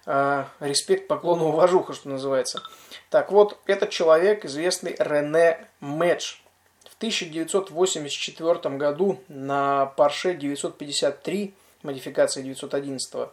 э, 0.06 0.44
респект, 0.60 1.08
поклон 1.08 1.40
уважуха, 1.42 1.92
что 1.92 2.08
называется. 2.08 2.62
Так 3.10 3.30
вот, 3.30 3.58
этот 3.66 3.90
человек, 3.90 4.44
известный 4.44 4.96
Рене 4.98 5.66
Мэдж, 5.80 6.36
в 6.84 6.96
1984 6.96 8.76
году 8.76 9.20
на 9.28 9.92
Porsche 9.96 10.34
953, 10.34 11.54
модификации 11.82 12.42
911, 12.42 13.28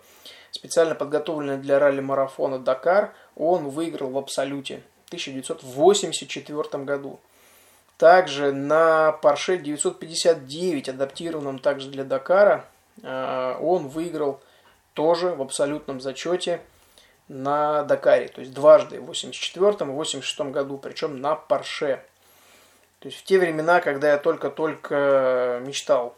специально 0.52 0.96
подготовленной 0.96 1.58
для 1.58 1.80
ралли-марафона 1.80 2.60
Дакар, 2.60 3.14
он 3.36 3.70
выиграл 3.70 4.10
в 4.10 4.18
абсолюте 4.18 4.82
в 5.06 5.08
1984 5.10 6.84
году. 6.84 7.20
Также 8.02 8.52
на 8.52 9.16
Porsche 9.22 9.58
959, 9.58 10.90
адаптированном 10.90 11.60
также 11.60 11.88
для 11.88 12.04
Дакара, 12.04 12.66
э, 13.04 13.56
он 13.62 13.90
выиграл 13.90 14.42
тоже 14.96 15.28
в 15.28 15.42
абсолютном 15.44 16.02
зачете 16.02 16.62
на 17.28 17.84
Дакаре. 17.84 18.30
То 18.30 18.42
есть 18.42 18.56
дважды, 18.56 19.00
в 19.00 19.06
84 19.06 19.74
и 19.82 19.94
86 19.94 20.40
году, 20.52 20.80
причем 20.80 21.22
на 21.22 21.40
Porsche. 21.48 22.00
То 22.98 23.08
есть 23.08 23.20
в 23.20 23.24
те 23.24 23.38
времена, 23.38 23.82
когда 23.82 24.14
я 24.14 24.18
только-только 24.18 25.62
мечтал 25.64 26.16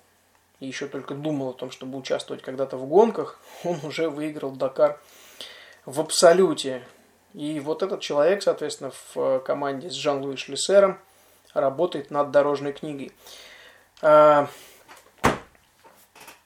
и 0.61 0.67
еще 0.67 0.87
только 0.87 1.15
думал 1.15 1.49
о 1.49 1.53
том, 1.53 1.69
чтобы 1.69 1.97
участвовать 1.97 2.43
когда-то 2.43 2.77
в 2.77 2.87
гонках, 2.87 3.41
он 3.65 3.81
уже 3.83 4.09
выиграл 4.09 4.51
Дакар 4.51 5.01
в 5.85 5.99
абсолюте. 5.99 6.81
И 7.33 7.59
вот 7.59 7.83
этот 7.83 7.99
человек, 7.99 8.41
соответственно, 8.41 8.93
в 9.13 9.39
команде 9.39 9.89
с 9.89 9.93
Жан-Луи 9.95 10.37
Шлиссером– 10.37 10.97
работает 11.53 12.11
над 12.11 12.31
дорожной 12.31 12.73
книгой. 12.73 13.11
А, 14.01 14.47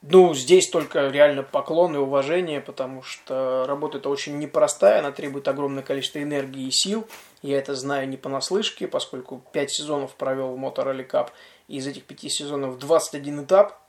ну, 0.04 0.34
здесь 0.36 0.70
только 0.70 1.08
реально 1.08 1.44
поклон 1.44 1.96
и 1.96 1.98
уважение, 1.98 2.62
потому 2.62 3.02
что 3.02 3.66
работа 3.68 3.98
это 3.98 4.10
очень 4.10 4.38
непростая, 4.38 5.00
она 5.00 5.12
требует 5.12 5.48
огромное 5.48 5.84
количество 5.84 6.22
энергии 6.22 6.68
и 6.68 6.72
сил. 6.72 7.08
Я 7.42 7.58
это 7.58 7.76
знаю 7.76 8.08
не 8.08 8.16
понаслышке, 8.16 8.88
поскольку 8.88 9.44
5 9.52 9.72
сезонов 9.72 10.16
провел 10.16 10.56
в 10.56 10.60
Motor 10.60 10.94
Rally 10.94 11.10
Cup. 11.10 11.30
И 11.68 11.78
из 11.78 11.88
этих 11.88 12.06
5 12.06 12.32
сезонов 12.32 12.78
21 12.80 13.44
этап, 13.44 13.80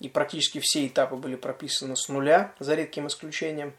и 0.00 0.08
практически 0.08 0.58
все 0.60 0.86
этапы 0.86 1.16
были 1.16 1.36
прописаны 1.36 1.96
с 1.96 2.08
нуля, 2.08 2.52
за 2.58 2.74
редким 2.74 3.06
исключением. 3.06 3.72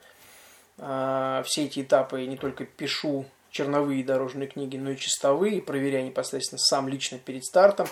А, 0.77 1.43
все 1.43 1.65
эти 1.65 1.81
этапы 1.81 2.21
я 2.21 2.27
не 2.27 2.38
только 2.38 2.65
пишу 2.65 3.25
черновые 3.51 4.03
дорожные 4.03 4.47
книги, 4.47 4.77
но 4.77 4.91
и 4.91 4.97
чистовые, 4.97 5.62
проверяя 5.62 6.03
непосредственно 6.03 6.59
сам 6.59 6.88
лично 6.88 7.17
перед 7.17 7.45
стартом. 7.45 7.88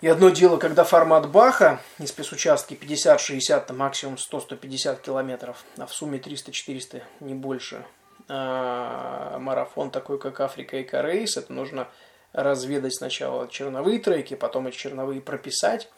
И 0.00 0.08
одно 0.08 0.30
дело, 0.30 0.56
когда 0.56 0.84
формат 0.84 1.30
Баха 1.30 1.80
и 1.98 2.06
спецучастки 2.06 2.72
50-60, 2.74 3.70
максимум 3.74 4.14
100-150 4.14 5.02
километров, 5.02 5.62
а 5.76 5.86
в 5.86 5.92
сумме 5.92 6.18
300-400, 6.18 7.02
не 7.20 7.34
больше. 7.34 7.84
А 8.28 9.38
марафон 9.38 9.90
такой, 9.90 10.18
как 10.18 10.40
Африка 10.40 10.78
и 10.78 10.84
Корейс, 10.84 11.36
это 11.36 11.52
нужно 11.52 11.88
разведать 12.32 12.94
сначала 12.94 13.48
черновые 13.48 13.98
треки, 13.98 14.34
потом 14.34 14.68
эти 14.68 14.76
черновые 14.76 15.20
прописать. 15.20 15.90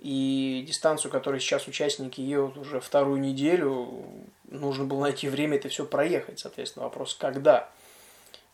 И 0.00 0.64
дистанцию, 0.66 1.12
которую 1.12 1.40
сейчас 1.40 1.68
участники 1.68 2.20
едут 2.20 2.58
уже 2.58 2.80
вторую 2.80 3.20
неделю, 3.20 4.04
нужно 4.50 4.84
было 4.84 5.02
найти 5.02 5.28
время 5.28 5.56
это 5.56 5.68
все 5.68 5.86
проехать. 5.86 6.40
Соответственно, 6.40 6.86
вопрос, 6.86 7.14
когда 7.14 7.70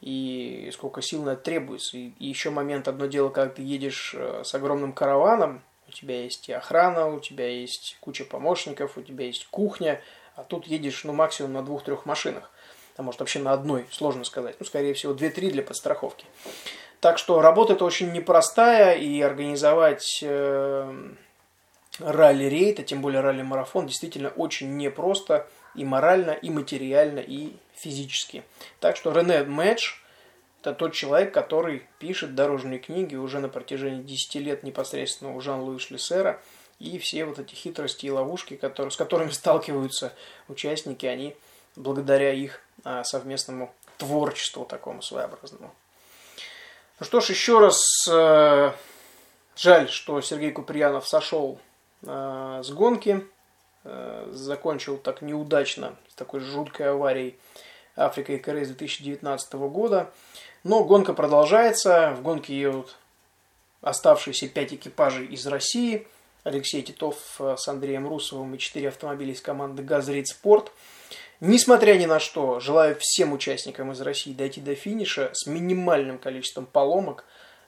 и 0.00 0.70
сколько 0.72 1.02
сил 1.02 1.22
на 1.22 1.30
это 1.30 1.42
требуется. 1.42 1.96
И, 1.98 2.12
еще 2.18 2.50
момент, 2.50 2.88
одно 2.88 3.06
дело, 3.06 3.28
когда 3.28 3.54
ты 3.54 3.62
едешь 3.62 4.14
э, 4.16 4.42
с 4.44 4.54
огромным 4.54 4.92
караваном, 4.92 5.62
у 5.88 5.92
тебя 5.92 6.22
есть 6.22 6.48
и 6.48 6.52
охрана, 6.52 7.08
у 7.08 7.20
тебя 7.20 7.48
есть 7.48 7.98
куча 8.00 8.24
помощников, 8.24 8.96
у 8.96 9.02
тебя 9.02 9.26
есть 9.26 9.46
кухня, 9.48 10.00
а 10.36 10.44
тут 10.44 10.66
едешь, 10.66 11.04
ну, 11.04 11.12
максимум 11.12 11.52
на 11.52 11.62
двух-трех 11.62 12.06
машинах. 12.06 12.50
А 12.96 13.02
может, 13.02 13.20
вообще 13.20 13.40
на 13.40 13.52
одной, 13.52 13.86
сложно 13.90 14.24
сказать. 14.24 14.56
Ну, 14.58 14.66
скорее 14.66 14.94
всего, 14.94 15.14
две-три 15.14 15.50
для 15.50 15.62
подстраховки. 15.62 16.26
Так 17.00 17.18
что 17.18 17.40
работа 17.40 17.72
это 17.72 17.84
очень 17.84 18.12
непростая, 18.12 18.96
и 18.96 19.20
организовать 19.20 20.20
э, 20.22 21.12
ралли-рейд, 21.98 22.80
а 22.80 22.82
тем 22.82 23.02
более 23.02 23.20
ралли-марафон, 23.20 23.86
действительно 23.86 24.28
очень 24.30 24.76
непросто 24.76 25.46
и 25.74 25.84
морально, 25.84 26.32
и 26.32 26.50
материально, 26.50 27.20
и 27.20 27.56
физически. 27.74 28.44
Так 28.80 28.96
что 28.96 29.12
Рене 29.12 29.44
Мэтч– 29.44 29.94
это 30.60 30.74
тот 30.74 30.92
человек, 30.92 31.32
который 31.32 31.86
пишет 31.98 32.34
дорожные 32.34 32.78
книги 32.78 33.16
уже 33.16 33.40
на 33.40 33.48
протяжении 33.48 34.02
10 34.02 34.34
лет 34.36 34.62
непосредственно 34.62 35.34
у 35.34 35.40
Жан-Луи 35.40 35.78
Шлиссера. 35.78 36.40
И 36.78 36.98
все 36.98 37.24
вот 37.24 37.38
эти 37.38 37.54
хитрости 37.54 38.06
и 38.06 38.10
ловушки, 38.10 38.56
которые, 38.56 38.90
с 38.90 38.96
которыми 38.96 39.30
сталкиваются 39.30 40.12
участники, 40.48 41.06
они 41.06 41.36
благодаря 41.76 42.32
их 42.32 42.60
а, 42.84 43.04
совместному 43.04 43.74
творчеству 43.98 44.64
такому 44.64 45.02
своеобразному. 45.02 45.74
Ну 46.98 47.06
что 47.06 47.20
ж, 47.20 47.30
еще 47.30 47.60
раз 47.60 47.82
э, 48.10 48.72
жаль, 49.56 49.88
что 49.88 50.20
Сергей 50.20 50.52
Куприянов 50.52 51.08
сошел 51.08 51.58
э, 52.02 52.60
с 52.62 52.70
гонки, 52.70 53.26
закончил 53.84 54.98
так 54.98 55.22
неудачно, 55.22 55.96
с 56.08 56.14
такой 56.14 56.40
жуткой 56.40 56.90
аварией 56.90 57.38
Африка 57.96 58.32
и 58.32 58.38
Корея 58.38 58.66
2019 58.66 59.52
года. 59.54 60.10
Но 60.64 60.84
гонка 60.84 61.14
продолжается. 61.14 62.14
В 62.16 62.22
гонке 62.22 62.58
едут 62.58 62.96
оставшиеся 63.80 64.48
пять 64.48 64.74
экипажей 64.74 65.26
из 65.26 65.46
России. 65.46 66.06
Алексей 66.42 66.82
Титов 66.82 67.16
с 67.38 67.68
Андреем 67.68 68.08
Русовым 68.08 68.54
и 68.54 68.58
четыре 68.58 68.88
автомобиля 68.88 69.32
из 69.32 69.40
команды 69.40 69.82
«Газрит 69.82 70.28
Спорт». 70.28 70.72
Несмотря 71.40 71.94
ни 71.94 72.04
на 72.04 72.20
что, 72.20 72.60
желаю 72.60 72.96
всем 73.00 73.32
участникам 73.32 73.92
из 73.92 74.00
России 74.02 74.32
дойти 74.32 74.60
до 74.60 74.74
финиша 74.74 75.30
с 75.32 75.46
минимальным 75.46 76.18
количеством 76.18 76.66
поломок, 76.66 77.24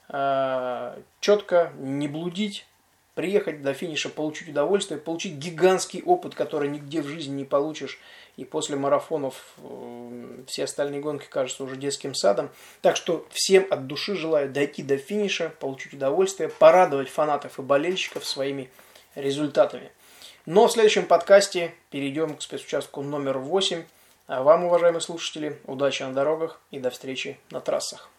э, 0.09 0.99
четко 1.19 1.73
не 1.77 2.07
блудить, 2.07 2.67
приехать 3.15 3.61
до 3.61 3.73
финиша, 3.73 4.09
получить 4.09 4.49
удовольствие, 4.49 4.99
получить 4.99 5.33
гигантский 5.33 6.01
опыт, 6.01 6.35
который 6.35 6.69
нигде 6.69 7.01
в 7.01 7.07
жизни 7.07 7.35
не 7.35 7.45
получишь. 7.45 7.99
И 8.35 8.45
после 8.45 8.75
марафонов 8.75 9.53
э, 9.57 10.43
все 10.47 10.63
остальные 10.63 11.01
гонки 11.01 11.27
кажутся 11.29 11.63
уже 11.63 11.75
детским 11.75 12.15
садом. 12.15 12.49
Так 12.81 12.95
что 12.95 13.27
всем 13.29 13.67
от 13.69 13.85
души 13.85 14.15
желаю 14.15 14.49
дойти 14.49 14.81
до 14.81 14.97
финиша, 14.97 15.53
получить 15.59 15.93
удовольствие, 15.93 16.49
порадовать 16.49 17.09
фанатов 17.09 17.59
и 17.59 17.61
болельщиков 17.61 18.25
своими 18.25 18.71
результатами. 19.13 19.91
Но 20.45 20.67
в 20.67 20.71
следующем 20.71 21.05
подкасте 21.05 21.73
перейдем 21.91 22.35
к 22.35 22.41
спецучастку 22.41 23.01
номер 23.01 23.37
8. 23.37 23.83
А 24.27 24.41
вам, 24.41 24.65
уважаемые 24.65 25.01
слушатели, 25.01 25.59
удачи 25.65 26.01
на 26.01 26.13
дорогах 26.13 26.59
и 26.71 26.79
до 26.79 26.89
встречи 26.89 27.37
на 27.51 27.61
трассах. 27.61 28.12